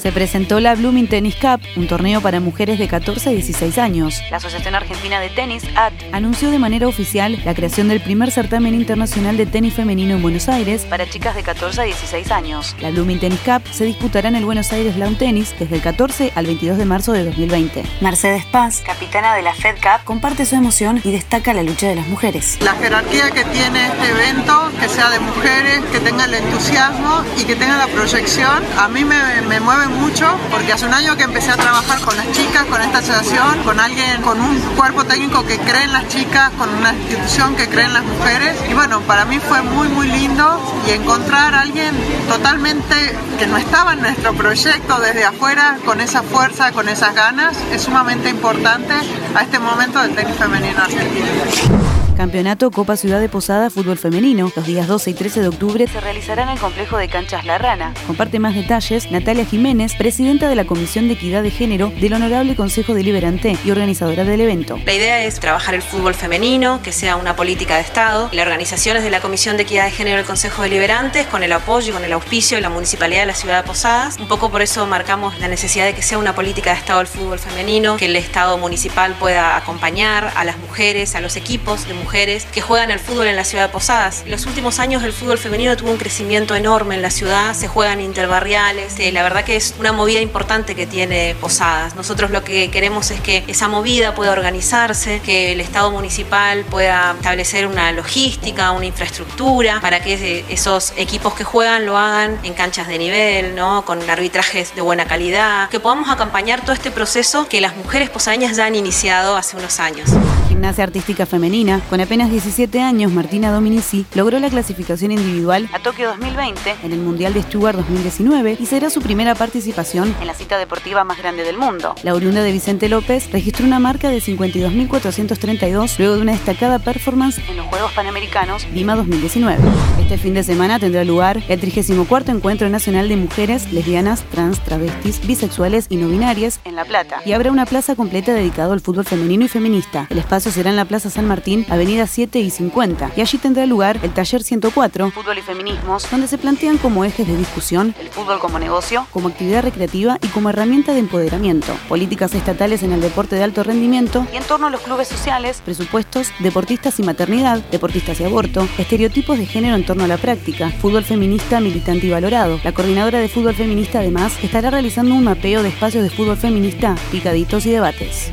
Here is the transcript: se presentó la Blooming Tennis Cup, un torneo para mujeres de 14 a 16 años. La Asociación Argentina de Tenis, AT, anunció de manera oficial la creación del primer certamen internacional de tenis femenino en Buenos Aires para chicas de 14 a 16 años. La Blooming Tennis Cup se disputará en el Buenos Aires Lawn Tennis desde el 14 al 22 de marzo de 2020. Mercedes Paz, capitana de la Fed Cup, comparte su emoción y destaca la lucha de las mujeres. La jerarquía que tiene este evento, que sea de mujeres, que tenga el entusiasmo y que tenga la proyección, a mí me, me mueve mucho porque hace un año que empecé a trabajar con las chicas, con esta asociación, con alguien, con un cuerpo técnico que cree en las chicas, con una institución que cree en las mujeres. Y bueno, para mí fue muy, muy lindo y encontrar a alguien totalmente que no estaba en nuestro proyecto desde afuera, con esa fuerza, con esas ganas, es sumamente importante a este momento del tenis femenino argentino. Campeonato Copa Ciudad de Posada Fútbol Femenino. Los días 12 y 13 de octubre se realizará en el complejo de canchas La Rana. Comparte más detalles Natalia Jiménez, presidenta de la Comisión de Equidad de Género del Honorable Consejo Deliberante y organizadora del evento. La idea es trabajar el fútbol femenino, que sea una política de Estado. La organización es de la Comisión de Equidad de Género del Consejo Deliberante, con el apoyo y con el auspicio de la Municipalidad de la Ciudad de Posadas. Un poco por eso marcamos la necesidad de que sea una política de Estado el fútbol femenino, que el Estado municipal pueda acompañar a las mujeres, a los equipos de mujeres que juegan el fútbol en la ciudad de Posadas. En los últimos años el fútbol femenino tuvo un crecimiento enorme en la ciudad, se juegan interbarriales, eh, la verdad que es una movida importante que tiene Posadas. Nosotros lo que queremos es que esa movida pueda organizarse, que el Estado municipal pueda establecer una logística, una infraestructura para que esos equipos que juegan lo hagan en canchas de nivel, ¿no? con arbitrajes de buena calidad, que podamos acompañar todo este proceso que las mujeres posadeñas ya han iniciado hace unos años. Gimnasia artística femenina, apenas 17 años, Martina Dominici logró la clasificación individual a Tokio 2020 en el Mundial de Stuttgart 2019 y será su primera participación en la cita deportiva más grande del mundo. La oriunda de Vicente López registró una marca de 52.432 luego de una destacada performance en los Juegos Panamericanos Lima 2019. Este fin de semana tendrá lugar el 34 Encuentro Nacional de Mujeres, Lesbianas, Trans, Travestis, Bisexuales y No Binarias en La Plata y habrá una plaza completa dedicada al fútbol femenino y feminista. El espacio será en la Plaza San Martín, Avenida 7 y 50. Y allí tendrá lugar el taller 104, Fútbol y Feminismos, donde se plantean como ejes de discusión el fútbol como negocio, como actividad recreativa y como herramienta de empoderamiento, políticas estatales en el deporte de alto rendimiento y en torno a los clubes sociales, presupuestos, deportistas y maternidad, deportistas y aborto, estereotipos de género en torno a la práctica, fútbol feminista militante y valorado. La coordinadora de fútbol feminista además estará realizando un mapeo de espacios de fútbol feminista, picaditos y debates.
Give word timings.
se 0.00 0.12
presentó 0.12 0.60
la 0.60 0.74
Blooming 0.74 1.08
Tennis 1.08 1.36
Cup, 1.36 1.60
un 1.76 1.86
torneo 1.86 2.22
para 2.22 2.40
mujeres 2.40 2.78
de 2.78 2.88
14 2.88 3.28
a 3.28 3.32
16 3.32 3.76
años. 3.76 4.22
La 4.30 4.38
Asociación 4.38 4.74
Argentina 4.74 5.20
de 5.20 5.28
Tenis, 5.28 5.62
AT, 5.76 5.92
anunció 6.12 6.50
de 6.50 6.58
manera 6.58 6.88
oficial 6.88 7.38
la 7.44 7.54
creación 7.54 7.88
del 7.88 8.00
primer 8.00 8.30
certamen 8.30 8.74
internacional 8.74 9.36
de 9.36 9.44
tenis 9.44 9.74
femenino 9.74 10.14
en 10.14 10.22
Buenos 10.22 10.48
Aires 10.48 10.86
para 10.88 11.08
chicas 11.08 11.36
de 11.36 11.42
14 11.42 11.82
a 11.82 11.84
16 11.84 12.30
años. 12.30 12.74
La 12.80 12.90
Blooming 12.90 13.20
Tennis 13.20 13.40
Cup 13.40 13.62
se 13.70 13.84
disputará 13.84 14.30
en 14.30 14.36
el 14.36 14.46
Buenos 14.46 14.72
Aires 14.72 14.96
Lawn 14.96 15.16
Tennis 15.16 15.54
desde 15.58 15.76
el 15.76 15.82
14 15.82 16.32
al 16.34 16.46
22 16.46 16.78
de 16.78 16.84
marzo 16.86 17.12
de 17.12 17.24
2020. 17.24 17.82
Mercedes 18.00 18.46
Paz, 18.46 18.82
capitana 18.84 19.34
de 19.34 19.42
la 19.42 19.52
Fed 19.54 19.76
Cup, 19.76 20.04
comparte 20.04 20.46
su 20.46 20.56
emoción 20.56 21.02
y 21.04 21.12
destaca 21.12 21.52
la 21.52 21.62
lucha 21.62 21.88
de 21.88 21.96
las 21.96 22.08
mujeres. 22.08 22.58
La 22.62 22.72
jerarquía 22.72 23.30
que 23.32 23.44
tiene 23.44 23.86
este 23.86 24.08
evento, 24.08 24.70
que 24.80 24.88
sea 24.88 25.10
de 25.10 25.20
mujeres, 25.20 25.82
que 25.92 26.00
tenga 26.00 26.24
el 26.24 26.34
entusiasmo 26.34 27.22
y 27.38 27.44
que 27.44 27.54
tenga 27.54 27.76
la 27.76 27.86
proyección, 27.88 28.64
a 28.78 28.88
mí 28.88 29.04
me, 29.04 29.42
me 29.42 29.60
mueve 29.60 29.89
mucho 29.90 30.26
porque 30.50 30.72
hace 30.72 30.86
un 30.86 30.94
año 30.94 31.16
que 31.16 31.24
empecé 31.24 31.50
a 31.50 31.56
trabajar 31.56 32.00
con 32.00 32.16
las 32.16 32.30
chicas, 32.32 32.64
con 32.66 32.80
esta 32.80 32.98
asociación, 32.98 33.62
con 33.64 33.80
alguien, 33.80 34.22
con 34.22 34.40
un 34.40 34.58
cuerpo 34.76 35.04
técnico 35.04 35.44
que 35.44 35.58
cree 35.58 35.84
en 35.84 35.92
las 35.92 36.08
chicas, 36.08 36.50
con 36.58 36.68
una 36.68 36.92
institución 36.92 37.56
que 37.56 37.68
cree 37.68 37.84
en 37.84 37.94
las 37.94 38.04
mujeres. 38.04 38.56
Y 38.70 38.74
bueno, 38.74 39.00
para 39.02 39.24
mí 39.24 39.38
fue 39.38 39.62
muy, 39.62 39.88
muy 39.88 40.08
lindo 40.08 40.60
y 40.86 40.92
encontrar 40.92 41.54
a 41.54 41.60
alguien 41.60 41.94
totalmente 42.28 43.16
que 43.38 43.46
no 43.46 43.56
estaba 43.56 43.92
en 43.92 44.00
nuestro 44.00 44.32
proyecto 44.34 45.00
desde 45.00 45.24
afuera, 45.24 45.78
con 45.84 46.00
esa 46.00 46.22
fuerza, 46.22 46.72
con 46.72 46.88
esas 46.88 47.14
ganas, 47.14 47.56
es 47.72 47.82
sumamente 47.82 48.28
importante 48.28 48.94
a 49.34 49.42
este 49.42 49.58
momento 49.58 50.00
del 50.00 50.14
tenis 50.14 50.36
femenino 50.36 50.82
argentino. 50.82 52.09
Campeonato 52.20 52.70
Copa 52.70 52.98
Ciudad 52.98 53.18
de 53.18 53.30
Posada 53.30 53.70
Fútbol 53.70 53.96
Femenino. 53.96 54.52
Los 54.54 54.66
días 54.66 54.86
12 54.86 55.08
y 55.08 55.14
13 55.14 55.40
de 55.40 55.48
octubre 55.48 55.86
se 55.86 56.02
realizará 56.02 56.42
en 56.42 56.50
el 56.50 56.58
complejo 56.58 56.98
de 56.98 57.08
canchas 57.08 57.46
La 57.46 57.56
Rana. 57.56 57.94
Comparte 58.06 58.38
más 58.38 58.54
detalles 58.54 59.10
Natalia 59.10 59.46
Jiménez, 59.46 59.94
presidenta 59.94 60.46
de 60.50 60.54
la 60.54 60.66
Comisión 60.66 61.08
de 61.08 61.14
Equidad 61.14 61.42
de 61.42 61.50
Género 61.50 61.90
del 61.98 62.12
Honorable 62.12 62.54
Consejo 62.56 62.92
Deliberante 62.92 63.56
y 63.64 63.70
organizadora 63.70 64.24
del 64.24 64.42
evento. 64.42 64.78
La 64.84 64.92
idea 64.92 65.24
es 65.24 65.40
trabajar 65.40 65.74
el 65.74 65.80
fútbol 65.80 66.12
femenino, 66.14 66.82
que 66.82 66.92
sea 66.92 67.16
una 67.16 67.36
política 67.36 67.76
de 67.76 67.80
Estado. 67.80 68.28
La 68.32 68.42
organización 68.42 68.98
es 68.98 69.02
de 69.02 69.08
la 69.08 69.22
Comisión 69.22 69.56
de 69.56 69.62
Equidad 69.62 69.86
de 69.86 69.90
Género 69.90 70.18
del 70.18 70.26
Consejo 70.26 70.60
Deliberante, 70.60 71.24
con 71.24 71.42
el 71.42 71.52
apoyo 71.54 71.88
y 71.88 71.92
con 71.94 72.04
el 72.04 72.12
auspicio 72.12 72.58
de 72.58 72.60
la 72.60 72.68
Municipalidad 72.68 73.20
de 73.20 73.28
la 73.28 73.34
Ciudad 73.34 73.62
de 73.62 73.66
Posadas. 73.66 74.18
Un 74.18 74.28
poco 74.28 74.50
por 74.50 74.60
eso 74.60 74.86
marcamos 74.86 75.38
la 75.38 75.48
necesidad 75.48 75.86
de 75.86 75.94
que 75.94 76.02
sea 76.02 76.18
una 76.18 76.34
política 76.34 76.72
de 76.74 76.80
Estado 76.80 77.00
el 77.00 77.06
fútbol 77.06 77.38
femenino, 77.38 77.96
que 77.96 78.04
el 78.04 78.16
Estado 78.16 78.58
municipal 78.58 79.14
pueda 79.14 79.56
acompañar 79.56 80.34
a 80.36 80.44
las 80.44 80.58
mujeres, 80.58 81.14
a 81.14 81.22
los 81.22 81.36
equipos 81.36 81.88
de 81.88 81.94
mujeres 81.94 82.09
que 82.10 82.60
juegan 82.60 82.90
el 82.90 82.98
fútbol 82.98 83.28
en 83.28 83.36
la 83.36 83.44
ciudad 83.44 83.68
de 83.68 83.72
Posadas. 83.72 84.22
En 84.24 84.32
los 84.32 84.44
últimos 84.44 84.80
años 84.80 85.04
el 85.04 85.12
fútbol 85.12 85.38
femenino 85.38 85.76
tuvo 85.76 85.92
un 85.92 85.96
crecimiento 85.96 86.56
enorme 86.56 86.96
en 86.96 87.02
la 87.02 87.10
ciudad, 87.10 87.54
se 87.54 87.68
juegan 87.68 88.00
interbarriales, 88.00 88.98
eh, 88.98 89.12
la 89.12 89.22
verdad 89.22 89.44
que 89.44 89.54
es 89.54 89.76
una 89.78 89.92
movida 89.92 90.20
importante 90.20 90.74
que 90.74 90.88
tiene 90.88 91.36
Posadas. 91.40 91.94
Nosotros 91.94 92.32
lo 92.32 92.42
que 92.42 92.68
queremos 92.68 93.12
es 93.12 93.20
que 93.20 93.44
esa 93.46 93.68
movida 93.68 94.12
pueda 94.12 94.32
organizarse, 94.32 95.20
que 95.24 95.52
el 95.52 95.60
Estado 95.60 95.92
municipal 95.92 96.64
pueda 96.64 97.12
establecer 97.12 97.68
una 97.68 97.92
logística, 97.92 98.72
una 98.72 98.86
infraestructura 98.86 99.80
para 99.80 100.00
que 100.00 100.44
esos 100.48 100.92
equipos 100.96 101.34
que 101.34 101.44
juegan 101.44 101.86
lo 101.86 101.96
hagan 101.96 102.40
en 102.42 102.54
canchas 102.54 102.88
de 102.88 102.98
nivel, 102.98 103.54
¿no? 103.54 103.84
con 103.84 104.10
arbitrajes 104.10 104.74
de 104.74 104.80
buena 104.80 105.04
calidad, 105.04 105.68
que 105.68 105.78
podamos 105.78 106.10
acompañar 106.10 106.62
todo 106.62 106.72
este 106.72 106.90
proceso 106.90 107.46
que 107.48 107.60
las 107.60 107.76
mujeres 107.76 108.10
posadeñas 108.10 108.56
ya 108.56 108.66
han 108.66 108.74
iniciado 108.74 109.36
hace 109.36 109.56
unos 109.56 109.78
años. 109.78 110.10
Gimnasia 110.48 110.82
artística 110.82 111.24
femenina, 111.24 111.80
apenas 112.00 112.30
17 112.30 112.80
años, 112.80 113.12
Martina 113.12 113.52
Dominici 113.52 114.06
logró 114.14 114.38
la 114.38 114.50
clasificación 114.50 115.12
individual 115.12 115.68
a 115.72 115.78
Tokio 115.80 116.08
2020 116.08 116.76
en 116.82 116.92
el 116.92 117.00
Mundial 117.00 117.34
de 117.34 117.42
Stuttgart 117.42 117.76
2019 117.76 118.56
y 118.60 118.66
será 118.66 118.90
su 118.90 119.00
primera 119.00 119.34
participación 119.34 120.14
en 120.20 120.26
la 120.26 120.34
cita 120.34 120.58
deportiva 120.58 121.04
más 121.04 121.18
grande 121.18 121.42
del 121.42 121.58
mundo. 121.58 121.94
La 122.02 122.14
oriunda 122.14 122.42
de 122.42 122.52
Vicente 122.52 122.88
López 122.88 123.30
registró 123.30 123.66
una 123.66 123.78
marca 123.78 124.08
de 124.08 124.18
52.432 124.18 125.98
luego 125.98 126.16
de 126.16 126.22
una 126.22 126.32
destacada 126.32 126.78
performance 126.78 127.38
en 127.48 127.56
los 127.56 127.66
Juegos 127.66 127.92
Panamericanos 127.92 128.66
Lima 128.72 128.96
2019. 128.96 129.58
Este 130.00 130.18
fin 130.18 130.34
de 130.34 130.42
semana 130.42 130.78
tendrá 130.78 131.04
lugar 131.04 131.42
el 131.48 131.60
34 131.60 132.34
Encuentro 132.34 132.68
Nacional 132.68 133.08
de 133.08 133.16
Mujeres, 133.16 133.72
Lesbianas, 133.72 134.22
Trans, 134.30 134.60
Travestis, 134.64 135.26
Bisexuales 135.26 135.86
y 135.88 135.96
No 135.96 136.08
Binarias 136.08 136.60
en 136.64 136.76
La 136.76 136.84
Plata 136.84 137.20
y 137.24 137.32
habrá 137.32 137.50
una 137.50 137.66
plaza 137.66 137.94
completa 137.94 138.32
dedicada 138.32 138.72
al 138.72 138.80
fútbol 138.80 139.04
femenino 139.04 139.44
y 139.44 139.48
feminista. 139.48 140.06
El 140.10 140.18
espacio 140.18 140.50
será 140.50 140.70
en 140.70 140.76
la 140.76 140.84
Plaza 140.84 141.10
San 141.10 141.26
Martín, 141.26 141.66
Avenida 141.80 142.06
7 142.06 142.38
y 142.40 142.50
50. 142.50 143.12
Y 143.16 143.22
allí 143.22 143.38
tendrá 143.38 143.64
lugar 143.64 143.98
el 144.02 144.12
taller 144.12 144.42
104, 144.42 145.12
Fútbol 145.12 145.38
y 145.38 145.40
Feminismos, 145.40 146.10
donde 146.10 146.28
se 146.28 146.36
plantean 146.36 146.76
como 146.76 147.06
ejes 147.06 147.26
de 147.26 147.34
discusión 147.34 147.94
el 147.98 148.10
fútbol 148.10 148.38
como 148.38 148.58
negocio, 148.58 149.06
como 149.10 149.28
actividad 149.28 149.62
recreativa 149.62 150.18
y 150.20 150.26
como 150.26 150.50
herramienta 150.50 150.92
de 150.92 150.98
empoderamiento, 150.98 151.72
políticas 151.88 152.34
estatales 152.34 152.82
en 152.82 152.92
el 152.92 153.00
deporte 153.00 153.36
de 153.36 153.44
alto 153.44 153.62
rendimiento 153.62 154.26
y 154.30 154.36
en 154.36 154.42
torno 154.42 154.66
a 154.66 154.70
los 154.70 154.82
clubes 154.82 155.08
sociales, 155.08 155.62
presupuestos, 155.64 156.32
deportistas 156.40 157.00
y 157.00 157.02
maternidad, 157.02 157.60
deportistas 157.70 158.20
y 158.20 158.24
aborto, 158.24 158.68
estereotipos 158.76 159.38
de 159.38 159.46
género 159.46 159.74
en 159.74 159.86
torno 159.86 160.04
a 160.04 160.08
la 160.08 160.18
práctica, 160.18 160.68
fútbol 160.82 161.04
feminista 161.04 161.60
militante 161.60 162.08
y 162.08 162.10
valorado. 162.10 162.60
La 162.62 162.72
coordinadora 162.72 163.20
de 163.20 163.28
fútbol 163.30 163.54
feminista 163.54 164.00
además 164.00 164.34
estará 164.42 164.70
realizando 164.70 165.14
un 165.14 165.24
mapeo 165.24 165.62
de 165.62 165.70
espacios 165.70 166.04
de 166.04 166.10
fútbol 166.10 166.36
feminista, 166.36 166.94
picaditos 167.10 167.64
y 167.64 167.70
debates. 167.70 168.30